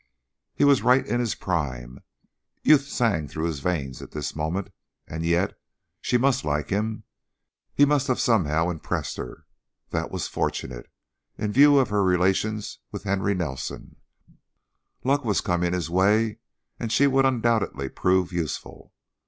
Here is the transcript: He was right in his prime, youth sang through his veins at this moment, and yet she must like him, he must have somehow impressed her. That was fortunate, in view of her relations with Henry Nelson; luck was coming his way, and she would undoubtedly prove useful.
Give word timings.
He 0.55 0.63
was 0.63 0.81
right 0.81 1.05
in 1.05 1.19
his 1.19 1.35
prime, 1.35 1.99
youth 2.63 2.87
sang 2.87 3.27
through 3.27 3.43
his 3.45 3.59
veins 3.59 4.01
at 4.01 4.09
this 4.09 4.35
moment, 4.35 4.71
and 5.07 5.23
yet 5.23 5.53
she 6.01 6.17
must 6.17 6.43
like 6.43 6.69
him, 6.71 7.03
he 7.75 7.85
must 7.85 8.07
have 8.07 8.19
somehow 8.19 8.69
impressed 8.71 9.17
her. 9.17 9.45
That 9.91 10.09
was 10.09 10.27
fortunate, 10.27 10.89
in 11.37 11.51
view 11.51 11.77
of 11.77 11.89
her 11.89 12.03
relations 12.03 12.79
with 12.91 13.03
Henry 13.03 13.35
Nelson; 13.35 13.97
luck 15.03 15.23
was 15.23 15.39
coming 15.39 15.71
his 15.73 15.87
way, 15.87 16.39
and 16.79 16.91
she 16.91 17.05
would 17.05 17.25
undoubtedly 17.27 17.87
prove 17.87 18.33
useful. 18.33 18.93